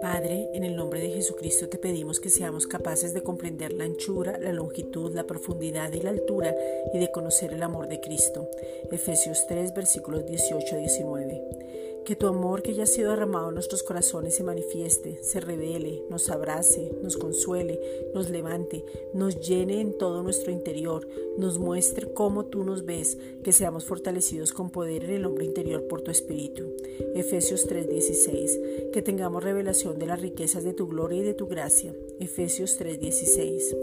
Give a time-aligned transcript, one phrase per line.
[0.00, 4.38] Padre, en el nombre de Jesucristo te pedimos que seamos capaces de comprender la anchura,
[4.38, 6.54] la longitud, la profundidad y la altura
[6.94, 8.48] y de conocer el amor de Cristo.
[8.90, 11.65] Efesios 3, versículos 18 a 19.
[12.06, 16.04] Que tu amor que ya ha sido derramado en nuestros corazones se manifieste, se revele,
[16.08, 17.80] nos abrace, nos consuele,
[18.14, 23.52] nos levante, nos llene en todo nuestro interior, nos muestre cómo tú nos ves, que
[23.52, 26.76] seamos fortalecidos con poder en el hombre interior por tu Espíritu.
[27.16, 28.90] Efesios 3:16.
[28.92, 31.92] Que tengamos revelación de las riquezas de tu gloria y de tu gracia.
[32.20, 33.76] Efesios 3:16.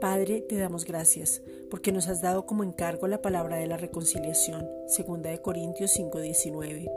[0.00, 4.68] Padre, te damos gracias porque nos has dado como encargo la palabra de la reconciliación,
[4.86, 6.90] segunda de Corintios 5:19.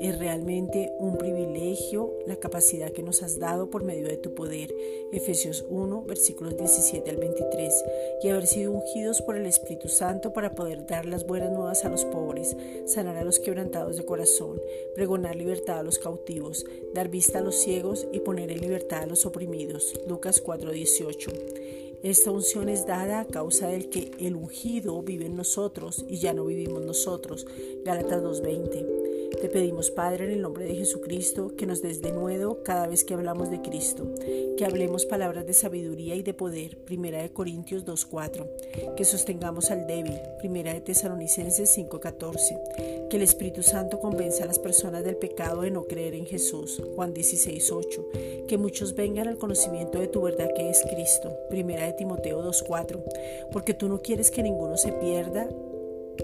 [0.00, 4.74] Es realmente un privilegio la capacidad que nos has dado por medio de tu poder,
[5.12, 7.84] Efesios 1, versículos 17 al 23,
[8.22, 11.88] y haber sido ungidos por el Espíritu Santo para poder dar las buenas nuevas a
[11.88, 12.56] los pobres,
[12.86, 14.60] sanar a los quebrantados de corazón,
[14.94, 16.64] pregonar libertad a los cautivos,
[16.94, 21.30] dar vista a los ciegos y poner en libertad a los oprimidos, Lucas 4:18.
[22.02, 26.32] Esta unción es dada a causa del que el ungido vive en nosotros y ya
[26.32, 27.46] no vivimos nosotros.
[27.84, 28.97] Gálatas 2.20.
[29.30, 33.04] Te pedimos, Padre, en el nombre de Jesucristo, que nos des de nuevo cada vez
[33.04, 34.12] que hablamos de Cristo,
[34.56, 39.86] que hablemos palabras de sabiduría y de poder, Primera de Corintios 2.4, que sostengamos al
[39.86, 45.60] débil, Primera de Tesalonicenses 5.14, que el Espíritu Santo convenza a las personas del pecado
[45.60, 50.50] de no creer en Jesús, Juan 16.8, que muchos vengan al conocimiento de tu verdad
[50.56, 55.48] que es Cristo, Primera de Timoteo 2.4, porque tú no quieres que ninguno se pierda,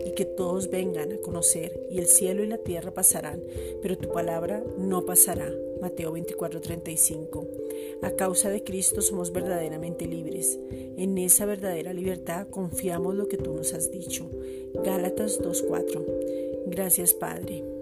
[0.04, 3.42] y que todos vengan a conocer, y el cielo y la tierra pasarán,
[3.82, 5.52] pero tu palabra no pasará.
[5.80, 7.46] Mateo 24:35.
[8.02, 10.58] A causa de Cristo somos verdaderamente libres.
[10.96, 14.30] En esa verdadera libertad confiamos lo que tú nos has dicho.
[14.84, 16.04] Gálatas 2:4.
[16.66, 17.73] Gracias Padre.